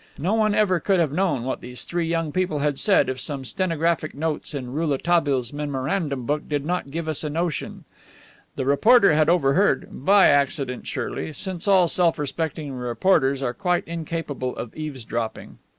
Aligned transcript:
No 0.17 0.33
one 0.33 0.55
ever 0.55 0.79
could 0.79 0.99
have 0.99 1.11
known 1.11 1.43
what 1.43 1.61
these 1.61 1.83
three 1.83 2.07
young 2.07 2.31
people 2.31 2.57
had 2.57 2.79
said 2.79 3.07
if 3.07 3.19
some 3.19 3.45
stenographic 3.45 4.15
notes 4.15 4.55
in 4.55 4.73
Rouletabille's 4.73 5.53
memorandum 5.53 6.25
book 6.25 6.49
did 6.49 6.65
not 6.65 6.89
give 6.89 7.07
us 7.07 7.23
a 7.23 7.29
notion; 7.29 7.83
the 8.55 8.65
reporter 8.65 9.13
had 9.13 9.29
overheard, 9.29 9.89
by 10.03 10.25
accident 10.29 10.87
surely, 10.87 11.33
since 11.33 11.67
all 11.67 11.87
self 11.87 12.17
respecting 12.17 12.73
reporters 12.73 13.43
are 13.43 13.53
quite 13.53 13.87
incapable 13.87 14.55
of 14.55 14.75
eavesdropping. 14.75 15.59